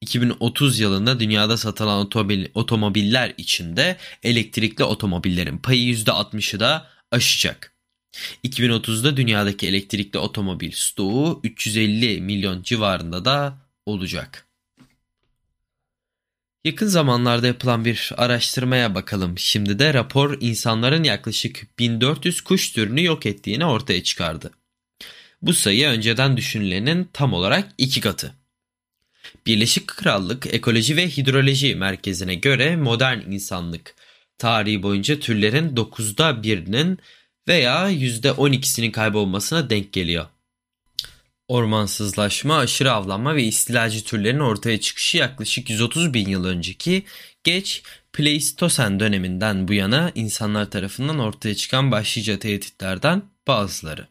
2030 0.00 0.80
yılında 0.80 1.20
dünyada 1.20 1.56
satılan 1.56 2.00
otomobil, 2.00 2.46
otomobiller 2.54 3.34
içinde 3.36 3.96
elektrikli 4.22 4.84
otomobillerin 4.84 5.58
payı 5.58 5.94
%60'ı 5.94 6.60
da 6.60 6.86
aşacak. 7.10 7.72
2030'da 8.44 9.16
dünyadaki 9.16 9.66
elektrikli 9.66 10.18
otomobil 10.18 10.72
stoğu 10.72 11.40
350 11.44 12.20
milyon 12.20 12.62
civarında 12.62 13.24
da 13.24 13.58
olacak. 13.86 14.47
Yakın 16.68 16.86
zamanlarda 16.86 17.46
yapılan 17.46 17.84
bir 17.84 18.12
araştırmaya 18.16 18.94
bakalım. 18.94 19.38
Şimdi 19.38 19.78
de 19.78 19.94
rapor 19.94 20.36
insanların 20.40 21.04
yaklaşık 21.04 21.78
1400 21.78 22.40
kuş 22.40 22.72
türünü 22.72 23.04
yok 23.04 23.26
ettiğini 23.26 23.64
ortaya 23.64 24.02
çıkardı. 24.02 24.50
Bu 25.42 25.52
sayı 25.54 25.86
önceden 25.86 26.36
düşünülenin 26.36 27.08
tam 27.12 27.32
olarak 27.32 27.68
iki 27.78 28.00
katı. 28.00 28.34
Birleşik 29.46 29.86
Krallık 29.86 30.54
Ekoloji 30.54 30.96
ve 30.96 31.08
Hidroloji 31.08 31.74
Merkezi'ne 31.74 32.34
göre 32.34 32.76
modern 32.76 33.18
insanlık 33.18 33.94
tarihi 34.38 34.82
boyunca 34.82 35.20
türlerin 35.20 35.76
9'da 35.76 36.42
birinin 36.42 36.98
veya 37.48 37.90
%12'sinin 37.90 38.90
kaybolmasına 38.90 39.70
denk 39.70 39.92
geliyor. 39.92 40.26
Ormansızlaşma, 41.48 42.58
aşırı 42.58 42.92
avlanma 42.92 43.36
ve 43.36 43.42
istilacı 43.42 44.04
türlerin 44.04 44.38
ortaya 44.38 44.80
çıkışı 44.80 45.16
yaklaşık 45.16 45.70
130 45.70 46.14
bin 46.14 46.28
yıl 46.28 46.44
önceki 46.44 47.04
geç 47.44 47.82
Pleistosen 48.12 49.00
döneminden 49.00 49.68
bu 49.68 49.72
yana 49.72 50.12
insanlar 50.14 50.70
tarafından 50.70 51.18
ortaya 51.18 51.54
çıkan 51.54 51.90
başlıca 51.90 52.38
tehditlerden 52.38 53.22
bazıları. 53.46 54.08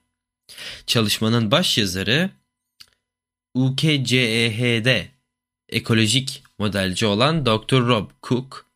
Çalışmanın 0.87 1.51
baş 1.51 1.77
yazarı 1.77 2.29
UKCEH'de 3.53 5.07
ekolojik 5.69 6.43
modelci 6.59 7.05
olan 7.05 7.45
Dr. 7.45 7.87
Rob 7.87 8.09
Cook, 8.23 8.66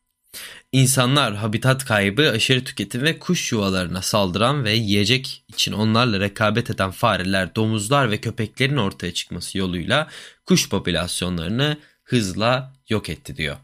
insanlar 0.71 1.35
habitat 1.35 1.85
kaybı, 1.85 2.31
aşırı 2.31 2.63
tüketim 2.63 3.01
ve 3.01 3.19
kuş 3.19 3.51
yuvalarına 3.51 4.01
saldıran 4.01 4.63
ve 4.63 4.73
yiyecek 4.73 5.43
için 5.47 5.71
onlarla 5.71 6.19
rekabet 6.19 6.69
eden 6.69 6.91
fareler, 6.91 7.55
domuzlar 7.55 8.11
ve 8.11 8.17
köpeklerin 8.17 8.77
ortaya 8.77 9.13
çıkması 9.13 9.57
yoluyla 9.57 10.07
kuş 10.45 10.69
popülasyonlarını 10.69 11.77
hızla 12.03 12.73
yok 12.89 13.09
etti 13.09 13.37
diyor. 13.37 13.57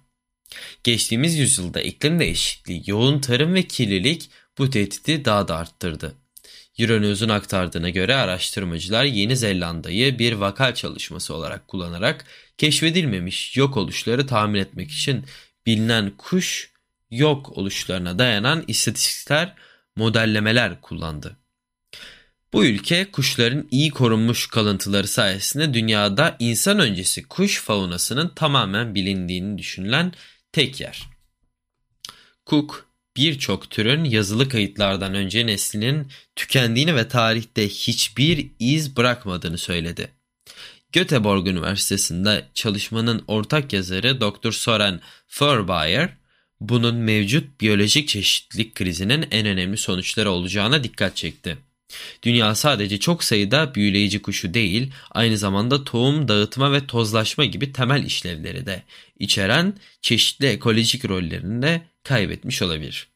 Geçtiğimiz 0.83 1.35
yüzyılda 1.35 1.81
iklim 1.81 2.19
değişikliği, 2.19 2.83
yoğun 2.85 3.19
tarım 3.19 3.53
ve 3.53 3.63
kirlilik 3.63 4.29
bu 4.57 4.69
tehdidi 4.69 5.25
daha 5.25 5.47
da 5.47 5.57
arttırdı. 5.57 6.15
Euronews'un 6.79 7.29
aktardığına 7.29 7.89
göre 7.89 8.15
araştırmacılar 8.15 9.03
Yeni 9.03 9.37
Zelanda'yı 9.37 10.19
bir 10.19 10.33
vaka 10.33 10.73
çalışması 10.73 11.33
olarak 11.33 11.67
kullanarak 11.67 12.25
keşfedilmemiş 12.57 13.57
yok 13.57 13.77
oluşları 13.77 14.27
tahmin 14.27 14.59
etmek 14.59 14.91
için 14.91 15.25
bilinen 15.65 16.11
kuş 16.17 16.71
yok 17.11 17.57
oluşlarına 17.57 18.19
dayanan 18.19 18.63
istatistikler 18.67 19.53
modellemeler 19.95 20.81
kullandı. 20.81 21.37
Bu 22.53 22.65
ülke 22.65 23.11
kuşların 23.11 23.67
iyi 23.71 23.89
korunmuş 23.89 24.47
kalıntıları 24.47 25.07
sayesinde 25.07 25.73
dünyada 25.73 26.35
insan 26.39 26.79
öncesi 26.79 27.27
kuş 27.27 27.61
faunasının 27.61 28.29
tamamen 28.35 28.95
bilindiğini 28.95 29.57
düşünülen 29.57 30.13
tek 30.51 30.81
yer. 30.81 31.03
Cook 32.45 32.87
birçok 33.17 33.69
türün 33.69 34.03
yazılı 34.03 34.49
kayıtlardan 34.49 35.13
önce 35.13 35.45
neslinin 35.45 36.07
tükendiğini 36.35 36.95
ve 36.95 37.07
tarihte 37.07 37.69
hiçbir 37.69 38.51
iz 38.59 38.97
bırakmadığını 38.97 39.57
söyledi. 39.57 40.11
Göteborg 40.91 41.47
Üniversitesi'nde 41.47 42.45
çalışmanın 42.53 43.23
ortak 43.27 43.73
yazarı 43.73 44.21
Dr. 44.21 44.51
Soren 44.51 45.01
Furbayer, 45.27 46.09
bunun 46.61 46.95
mevcut 46.95 47.61
biyolojik 47.61 48.07
çeşitlilik 48.07 48.75
krizinin 48.75 49.27
en 49.31 49.45
önemli 49.47 49.77
sonuçları 49.77 50.31
olacağına 50.31 50.83
dikkat 50.83 51.15
çekti. 51.15 51.57
Dünya 52.23 52.55
sadece 52.55 52.99
çok 52.99 53.23
sayıda 53.23 53.75
büyüleyici 53.75 54.21
kuşu 54.21 54.53
değil, 54.53 54.91
aynı 55.11 55.37
zamanda 55.37 55.83
tohum, 55.83 56.27
dağıtma 56.27 56.71
ve 56.71 56.87
tozlaşma 56.87 57.45
gibi 57.45 57.73
temel 57.73 58.03
işlevleri 58.03 58.65
de 58.65 58.83
içeren 59.19 59.73
çeşitli 60.01 60.47
ekolojik 60.47 61.05
rollerini 61.09 61.61
de 61.61 61.81
kaybetmiş 62.03 62.61
olabilir. 62.61 63.07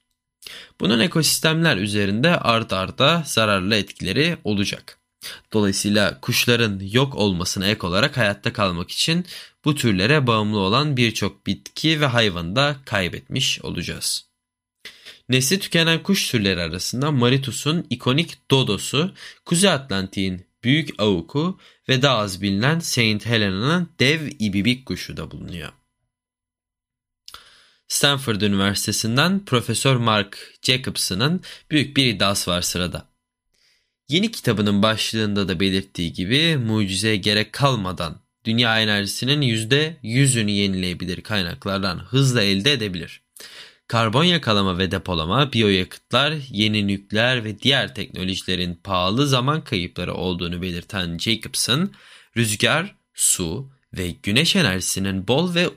Bunun 0.79 1.00
ekosistemler 1.00 1.77
üzerinde 1.77 2.38
art 2.38 2.74
arda 2.74 3.24
zararlı 3.25 3.75
etkileri 3.75 4.38
olacak. 4.43 5.00
Dolayısıyla 5.54 6.20
kuşların 6.22 6.82
yok 6.92 7.16
olmasına 7.16 7.68
ek 7.68 7.88
olarak 7.88 8.18
hayatta 8.18 8.54
kalmak 8.54 8.92
için 8.92 9.25
bu 9.66 9.75
türlere 9.75 10.28
bağımlı 10.28 10.60
olan 10.60 10.98
birçok 10.98 11.48
bitki 11.48 12.01
ve 12.01 12.06
hayvanı 12.06 12.56
da 12.56 12.75
kaybetmiş 12.86 13.62
olacağız. 13.62 14.25
Nesli 15.30 15.60
tükenen 15.60 16.04
kuş 16.04 16.32
türleri 16.32 16.62
arasında 16.62 17.12
Maritus'un 17.12 17.88
ikonik 17.90 18.51
dodosu, 18.51 19.13
Kuzey 19.46 19.72
Atlantik'in 19.72 20.46
büyük 20.63 21.00
avuku 21.00 21.60
ve 21.90 22.01
daha 22.01 22.18
az 22.18 22.42
bilinen 22.42 22.80
Saint 22.80 23.25
Helena'nın 23.25 23.90
dev 24.00 24.28
ibibik 24.40 24.86
kuşu 24.86 25.18
da 25.18 25.32
bulunuyor. 25.32 25.72
Stanford 27.88 28.42
Üniversitesi'nden 28.42 29.46
Profesör 29.46 29.96
Mark 29.96 30.54
Jacobson'ın 30.62 31.42
büyük 31.72 31.98
bir 31.98 32.06
iddiası 32.06 32.51
var 32.51 32.62
sırada. 32.62 33.11
Yeni 34.12 34.32
kitabının 34.32 34.84
başlığında 34.84 35.48
da 35.48 35.60
belirttiği 35.60 36.13
gibi 36.13 36.58
mucizeye 36.58 37.15
gerek 37.15 37.53
kalmadan 37.53 38.22
dünya 38.46 38.82
enerjisinin 38.82 39.41
%100'ünü 39.41 40.51
yenileyebilir 40.51 41.22
kaynaklardan 41.22 42.00
hızla 42.00 42.41
elde 42.41 42.72
edebilir. 42.72 43.22
Karbon 43.88 44.24
yakalama 44.24 44.77
ve 44.77 44.91
depolama, 44.91 45.53
biyoyakıtlar, 45.53 46.34
yeni 46.50 46.88
nükleer 46.88 47.44
ve 47.44 47.60
diğer 47.60 47.96
teknolojilerin 47.96 48.80
pahalı 48.84 49.27
zaman 49.27 49.63
kayıpları 49.63 50.13
olduğunu 50.13 50.62
belirten 50.62 51.18
Jacobson, 51.18 51.91
rüzgar, 52.38 52.96
su 53.13 53.70
ve 53.94 54.12
güneş 54.24 54.56
enerjisinin 54.56 55.27
bol 55.27 55.56
ve 55.56 55.70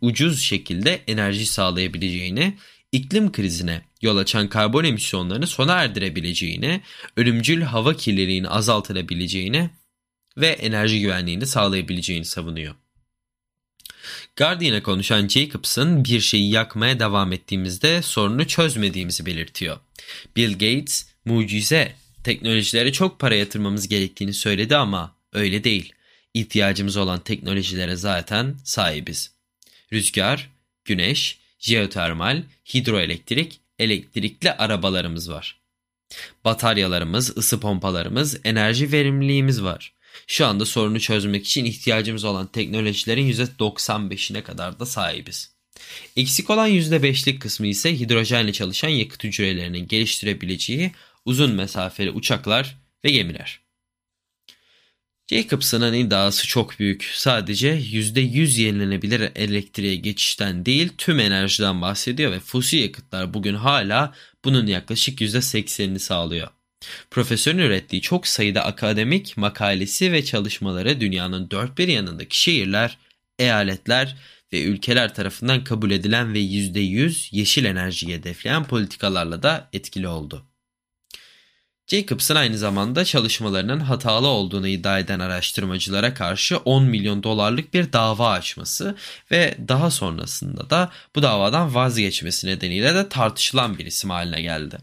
ucuz 0.00 0.40
şekilde 0.40 1.00
enerji 1.06 1.46
sağlayabileceğini, 1.46 2.58
iklim 2.92 3.32
krizine 3.32 3.82
yol 4.02 4.16
açan 4.16 4.48
karbon 4.48 4.84
emisyonlarını 4.84 5.46
sona 5.46 5.72
erdirebileceğini, 5.72 6.80
ölümcül 7.16 7.62
hava 7.62 7.96
kirliliğini 7.96 8.48
azaltılabileceğini 8.48 9.70
ve 10.36 10.46
enerji 10.46 11.00
güvenliğini 11.00 11.46
sağlayabileceğini 11.46 12.24
savunuyor. 12.24 12.74
Guardian'a 14.36 14.82
konuşan 14.82 15.28
Jacobson 15.28 16.04
bir 16.04 16.20
şeyi 16.20 16.50
yakmaya 16.50 16.98
devam 16.98 17.32
ettiğimizde 17.32 18.02
sorunu 18.02 18.46
çözmediğimizi 18.46 19.26
belirtiyor. 19.26 19.78
Bill 20.36 20.52
Gates 20.52 21.06
mucize 21.24 21.94
teknolojilere 22.24 22.92
çok 22.92 23.18
para 23.18 23.34
yatırmamız 23.34 23.88
gerektiğini 23.88 24.34
söyledi 24.34 24.76
ama 24.76 25.16
öyle 25.32 25.64
değil. 25.64 25.92
İhtiyacımız 26.34 26.96
olan 26.96 27.20
teknolojilere 27.20 27.96
zaten 27.96 28.56
sahibiz. 28.64 29.30
Rüzgar, 29.92 30.50
güneş, 30.84 31.39
jeotermal, 31.60 32.42
hidroelektrik, 32.74 33.60
elektrikli 33.78 34.52
arabalarımız 34.52 35.30
var. 35.30 35.60
Bataryalarımız, 36.44 37.36
ısı 37.36 37.60
pompalarımız, 37.60 38.40
enerji 38.44 38.92
verimliliğimiz 38.92 39.62
var. 39.62 39.92
Şu 40.26 40.46
anda 40.46 40.66
sorunu 40.66 41.00
çözmek 41.00 41.46
için 41.46 41.64
ihtiyacımız 41.64 42.24
olan 42.24 42.46
teknolojilerin 42.46 43.32
%95'ine 43.32 44.42
kadar 44.42 44.80
da 44.80 44.86
sahibiz. 44.86 45.54
Eksik 46.16 46.50
olan 46.50 46.70
%5'lik 46.70 47.42
kısmı 47.42 47.66
ise 47.66 48.00
hidrojenle 48.00 48.52
çalışan 48.52 48.88
yakıt 48.88 49.24
hücrelerinin 49.24 49.88
geliştirebileceği 49.88 50.92
uzun 51.24 51.52
mesafeli 51.52 52.10
uçaklar 52.10 52.76
ve 53.04 53.10
gemiler. 53.10 53.60
Jacobson'ın 55.30 55.92
iddiası 55.92 56.46
çok 56.46 56.78
büyük. 56.78 57.10
Sadece 57.14 57.78
%100 57.78 58.60
yenilenebilir 58.60 59.30
elektriğe 59.34 59.96
geçişten 59.96 60.66
değil 60.66 60.92
tüm 60.98 61.20
enerjiden 61.20 61.82
bahsediyor 61.82 62.32
ve 62.32 62.40
fosil 62.40 62.82
yakıtlar 62.82 63.34
bugün 63.34 63.54
hala 63.54 64.14
bunun 64.44 64.66
yaklaşık 64.66 65.20
%80'ini 65.20 65.98
sağlıyor. 65.98 66.48
Profesörün 67.10 67.58
ürettiği 67.58 68.02
çok 68.02 68.26
sayıda 68.26 68.64
akademik 68.64 69.36
makalesi 69.36 70.12
ve 70.12 70.24
çalışmaları 70.24 71.00
dünyanın 71.00 71.50
dört 71.50 71.78
bir 71.78 71.88
yanındaki 71.88 72.40
şehirler, 72.40 72.98
eyaletler 73.38 74.16
ve 74.52 74.62
ülkeler 74.62 75.14
tarafından 75.14 75.64
kabul 75.64 75.90
edilen 75.90 76.34
ve 76.34 76.40
%100 76.40 77.36
yeşil 77.36 77.64
enerjiyi 77.64 78.14
hedefleyen 78.14 78.64
politikalarla 78.64 79.42
da 79.42 79.68
etkili 79.72 80.08
oldu. 80.08 80.49
Jacobs'ın 81.90 82.34
aynı 82.34 82.58
zamanda 82.58 83.04
çalışmalarının 83.04 83.80
hatalı 83.80 84.26
olduğunu 84.26 84.68
iddia 84.68 84.98
eden 84.98 85.20
araştırmacılara 85.20 86.14
karşı 86.14 86.56
10 86.56 86.84
milyon 86.84 87.22
dolarlık 87.22 87.74
bir 87.74 87.92
dava 87.92 88.30
açması 88.30 88.96
ve 89.30 89.54
daha 89.68 89.90
sonrasında 89.90 90.70
da 90.70 90.90
bu 91.16 91.22
davadan 91.22 91.74
vazgeçmesi 91.74 92.46
nedeniyle 92.46 92.94
de 92.94 93.08
tartışılan 93.08 93.78
bir 93.78 93.86
isim 93.86 94.10
haline 94.10 94.42
geldi. 94.42 94.78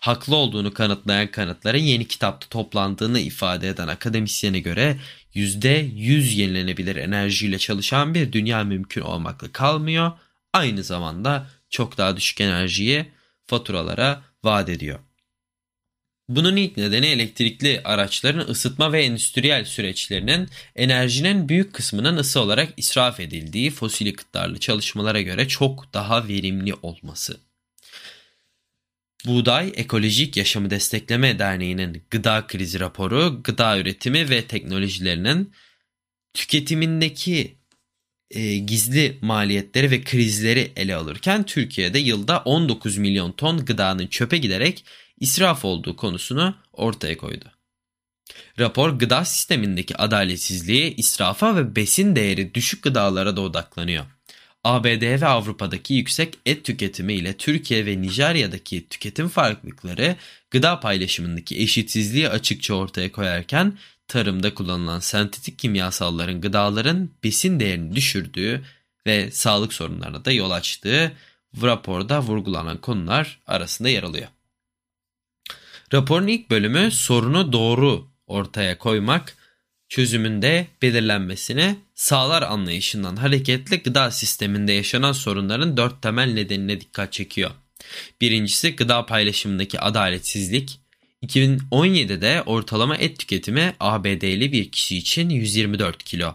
Haklı 0.00 0.36
olduğunu 0.36 0.74
kanıtlayan 0.74 1.30
kanıtların 1.30 1.78
yeni 1.78 2.08
kitapta 2.08 2.48
toplandığını 2.48 3.20
ifade 3.20 3.68
eden 3.68 3.88
akademisyene 3.88 4.58
göre 4.60 4.96
%100 5.34 6.34
yenilenebilir 6.34 6.96
enerjiyle 6.96 7.58
çalışan 7.58 8.14
bir 8.14 8.32
dünya 8.32 8.64
mümkün 8.64 9.02
olmakla 9.02 9.52
kalmıyor. 9.52 10.12
Aynı 10.52 10.84
zamanda 10.84 11.46
çok 11.70 11.98
daha 11.98 12.16
düşük 12.16 12.40
enerjiyi 12.40 13.06
faturalara 13.46 14.22
vaat 14.44 14.68
ediyor. 14.68 14.98
Bunun 16.30 16.56
ilk 16.56 16.76
nedeni 16.76 17.06
elektrikli 17.06 17.80
araçların 17.84 18.48
ısıtma 18.48 18.92
ve 18.92 19.04
endüstriyel 19.04 19.64
süreçlerinin 19.64 20.48
enerjinin 20.76 21.48
büyük 21.48 21.74
kısmının 21.74 22.16
ısı 22.16 22.40
olarak 22.40 22.68
israf 22.76 23.20
edildiği 23.20 23.70
fosil 23.70 24.06
yakıtlarlı 24.06 24.58
çalışmalara 24.60 25.20
göre 25.20 25.48
çok 25.48 25.94
daha 25.94 26.28
verimli 26.28 26.74
olması. 26.74 27.40
Buğday 29.26 29.72
Ekolojik 29.76 30.36
Yaşamı 30.36 30.70
Destekleme 30.70 31.38
Derneği'nin 31.38 32.02
gıda 32.10 32.46
krizi 32.46 32.80
raporu, 32.80 33.40
gıda 33.44 33.78
üretimi 33.78 34.30
ve 34.30 34.42
teknolojilerinin 34.46 35.52
tüketimindeki 36.34 37.54
e, 38.30 38.56
gizli 38.56 39.18
maliyetleri 39.20 39.90
ve 39.90 40.04
krizleri 40.04 40.72
ele 40.76 40.94
alırken 40.94 41.42
Türkiye'de 41.42 41.98
yılda 41.98 42.38
19 42.38 42.96
milyon 42.96 43.32
ton 43.32 43.64
gıdanın 43.64 44.06
çöpe 44.06 44.38
giderek 44.38 44.84
israf 45.20 45.64
olduğu 45.64 45.96
konusunu 45.96 46.54
ortaya 46.72 47.16
koydu. 47.16 47.44
Rapor 48.58 48.90
gıda 48.90 49.24
sistemindeki 49.24 49.96
adaletsizliği, 49.96 50.94
israfa 50.96 51.56
ve 51.56 51.76
besin 51.76 52.16
değeri 52.16 52.54
düşük 52.54 52.82
gıdalara 52.82 53.36
da 53.36 53.40
odaklanıyor. 53.40 54.04
ABD 54.64 55.20
ve 55.20 55.26
Avrupa'daki 55.26 55.94
yüksek 55.94 56.38
et 56.46 56.64
tüketimi 56.64 57.14
ile 57.14 57.36
Türkiye 57.36 57.86
ve 57.86 58.02
Nijerya'daki 58.02 58.88
tüketim 58.88 59.28
farklılıkları 59.28 60.16
gıda 60.50 60.80
paylaşımındaki 60.80 61.58
eşitsizliği 61.58 62.28
açıkça 62.28 62.74
ortaya 62.74 63.12
koyarken 63.12 63.78
tarımda 64.08 64.54
kullanılan 64.54 65.00
sentetik 65.00 65.58
kimyasalların 65.58 66.40
gıdaların 66.40 67.10
besin 67.24 67.60
değerini 67.60 67.96
düşürdüğü 67.96 68.62
ve 69.06 69.30
sağlık 69.30 69.72
sorunlarına 69.72 70.24
da 70.24 70.32
yol 70.32 70.50
açtığı 70.50 71.12
raporda 71.62 72.22
vurgulanan 72.22 72.80
konular 72.80 73.40
arasında 73.46 73.88
yer 73.88 74.02
alıyor. 74.02 74.28
Raporun 75.92 76.26
ilk 76.26 76.50
bölümü 76.50 76.90
sorunu 76.90 77.52
doğru 77.52 78.08
ortaya 78.26 78.78
koymak, 78.78 79.36
çözümünde 79.88 80.66
belirlenmesine 80.82 81.76
sağlar 81.94 82.42
anlayışından 82.42 83.16
hareketle 83.16 83.76
gıda 83.76 84.10
sisteminde 84.10 84.72
yaşanan 84.72 85.12
sorunların 85.12 85.76
dört 85.76 86.02
temel 86.02 86.32
nedenine 86.32 86.80
dikkat 86.80 87.12
çekiyor. 87.12 87.50
Birincisi 88.20 88.76
gıda 88.76 89.06
paylaşımındaki 89.06 89.80
adaletsizlik. 89.80 90.80
2017'de 91.22 92.42
ortalama 92.42 92.96
et 92.96 93.18
tüketimi 93.18 93.74
ABD'li 93.80 94.52
bir 94.52 94.70
kişi 94.70 94.96
için 94.96 95.28
124 95.28 96.04
kilo. 96.04 96.34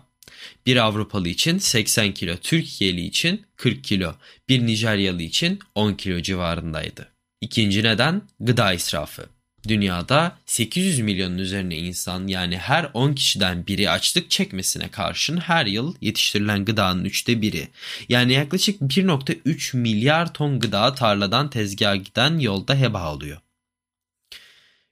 Bir 0.66 0.78
Avrupalı 0.78 1.28
için 1.30 1.58
80 1.58 2.14
kilo, 2.14 2.38
Türkiye'li 2.38 3.02
için 3.02 3.46
40 3.56 3.84
kilo, 3.84 4.16
bir 4.50 4.66
Nijeryalı 4.66 5.22
için 5.22 5.60
10 5.76 5.94
kilo 5.94 6.22
civarındaydı. 6.22 7.08
İkinci 7.42 7.84
neden 7.84 8.22
gıda 8.40 8.74
israfı. 8.74 9.35
Dünyada 9.68 10.38
800 10.46 11.00
milyonun 11.00 11.38
üzerine 11.38 11.78
insan 11.78 12.28
yani 12.28 12.58
her 12.58 12.90
10 12.94 13.14
kişiden 13.14 13.68
biri 13.68 13.90
açlık 13.90 14.32
çekmesine 14.32 14.88
karşın 14.88 15.38
her 15.38 15.66
yıl 15.66 15.96
yetiştirilen 16.02 16.66
gıdanın 16.66 17.06
üçte 17.06 17.42
biri 17.42 17.68
yani 18.10 18.34
yaklaşık 18.34 18.82
1.3 18.82 19.78
milyar 19.78 20.34
ton 20.34 20.60
gıda 20.60 20.96
tarladan 20.96 21.50
tezgaha 21.50 21.96
giden 21.96 22.40
yolda 22.40 22.76
heba 22.76 23.14
oluyor. 23.14 23.45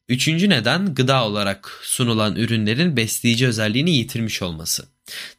Üçüncü 0.10 0.50
neden 0.50 0.96
gıda 0.96 1.26
olarak 1.26 1.80
sunulan 1.84 2.36
ürünlerin 2.36 2.98
besleyici 2.98 3.48
özelliğini 3.48 3.92
yitirmiş 3.92 4.42
olması. 4.42 4.88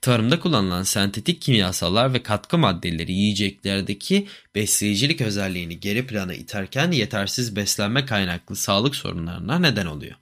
Tarımda 0.01 0.41
kullanılan 0.41 0.83
sentetik 0.83 1.43
kimyasallar 1.43 2.15
ve 2.15 2.23
katkı 2.23 2.59
maddeleri 2.59 3.13
yiyeceklerdeki 3.13 4.29
besleyicilik 4.55 5.21
özelliğini 5.21 5.81
geri 5.81 6.07
plana 6.07 6.35
iterken 6.35 6.91
yetersiz 6.91 7.57
beslenme 7.57 8.07
kaynaklı 8.07 8.57
sağlık 8.57 8.97
sorunlarına 8.97 9.59
neden 9.59 9.87
oluyor. 9.87 10.15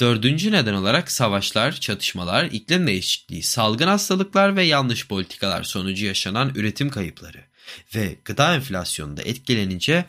Dördüncü 0.00 0.52
neden 0.52 0.74
olarak 0.74 1.10
savaşlar, 1.10 1.72
çatışmalar, 1.72 2.44
iklim 2.44 2.86
değişikliği, 2.86 3.42
salgın 3.42 3.86
hastalıklar 3.86 4.56
ve 4.56 4.62
yanlış 4.62 5.08
politikalar 5.08 5.62
sonucu 5.62 6.06
yaşanan 6.06 6.52
üretim 6.54 6.88
kayıpları 6.88 7.44
ve 7.94 8.16
gıda 8.24 8.54
enflasyonunda 8.54 9.22
etkilenince 9.22 10.04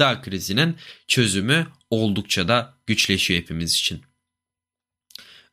gıda 0.00 0.22
krizinin 0.22 0.76
çözümü 1.06 1.66
oldukça 1.90 2.48
da 2.48 2.74
güçleşiyor 2.86 3.40
hepimiz 3.40 3.74
için. 3.74 4.02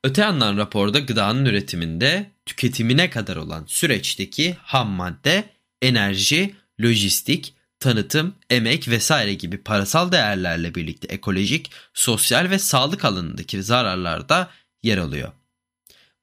Öte 0.04 0.22
yandan 0.22 0.58
raporda 0.58 1.00
gıdanın 1.00 1.46
üretiminde 1.46 2.32
tüketimine 2.46 3.10
kadar 3.10 3.36
olan 3.36 3.66
süreçteki 3.68 4.58
ham 4.60 4.90
madde, 4.90 5.50
enerji, 5.82 6.56
lojistik, 6.82 7.54
tanıtım, 7.80 8.36
emek 8.50 8.88
vesaire 8.88 9.34
gibi 9.34 9.58
parasal 9.58 10.12
değerlerle 10.12 10.76
birlikte 10.76 11.08
ekolojik, 11.08 11.72
sosyal 11.94 12.50
ve 12.50 12.60
sağlık 12.60 13.06
alanındaki 13.06 13.64
zararlar 13.64 14.30
da 14.30 14.52
yer 14.84 14.98
alıyor. 14.98 15.32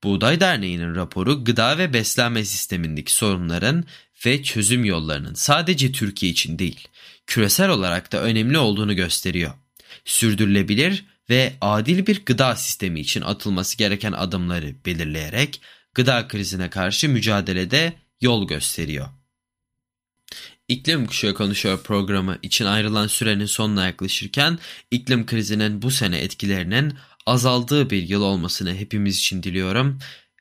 Buğday 0.04 0.40
Derneği'nin 0.40 0.94
raporu 0.94 1.44
gıda 1.44 1.78
ve 1.78 1.92
beslenme 1.92 2.44
sistemindeki 2.44 3.12
sorunların 3.12 3.84
ve 4.26 4.42
çözüm 4.42 4.84
yollarının 4.84 5.34
sadece 5.34 5.92
Türkiye 5.92 6.32
için 6.32 6.58
değil, 6.58 6.88
küresel 7.26 7.68
olarak 7.68 8.12
da 8.12 8.22
önemli 8.22 8.58
olduğunu 8.58 8.96
gösteriyor. 8.96 9.52
Sürdürülebilir 10.04 11.04
ve 11.30 11.52
adil 11.60 12.06
bir 12.06 12.24
gıda 12.24 12.56
sistemi 12.56 13.00
için 13.00 13.20
atılması 13.22 13.78
gereken 13.78 14.12
adımları 14.12 14.74
belirleyerek 14.86 15.60
gıda 15.94 16.28
krizine 16.28 16.70
karşı 16.70 17.08
mücadelede 17.08 17.92
yol 18.20 18.48
gösteriyor. 18.48 19.08
İklim 20.68 21.06
Kuşağı 21.06 21.34
Konuşuyor 21.34 21.82
programı 21.82 22.38
için 22.42 22.64
ayrılan 22.64 23.06
sürenin 23.06 23.46
sonuna 23.46 23.86
yaklaşırken 23.86 24.58
iklim 24.90 25.26
krizinin 25.26 25.82
bu 25.82 25.90
sene 25.90 26.18
etkilerinin 26.18 26.94
azaldığı 27.26 27.90
bir 27.90 28.08
yıl 28.08 28.22
olmasını 28.22 28.74
hepimiz 28.74 29.18
için 29.18 29.42
diliyorum 29.42 29.98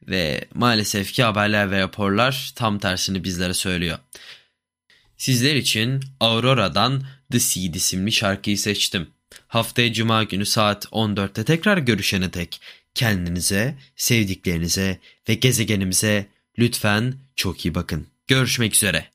ve 0.07 0.45
maalesef 0.53 1.13
ki 1.13 1.23
haberler 1.23 1.71
ve 1.71 1.79
raporlar 1.79 2.51
tam 2.55 2.79
tersini 2.79 3.23
bizlere 3.23 3.53
söylüyor. 3.53 3.99
Sizler 5.17 5.55
için 5.55 6.03
Aurora'dan 6.19 7.03
The 7.31 7.39
Seed 7.39 7.73
isimli 7.73 8.11
şarkıyı 8.11 8.57
seçtim. 8.57 9.07
Haftaya 9.47 9.93
Cuma 9.93 10.23
günü 10.23 10.45
saat 10.45 10.85
14'te 10.85 11.43
tekrar 11.43 11.77
görüşene 11.77 12.33
dek 12.33 12.61
kendinize, 12.95 13.75
sevdiklerinize 13.95 14.99
ve 15.29 15.33
gezegenimize 15.33 16.27
lütfen 16.59 17.13
çok 17.35 17.65
iyi 17.65 17.75
bakın. 17.75 18.07
Görüşmek 18.27 18.75
üzere. 18.75 19.12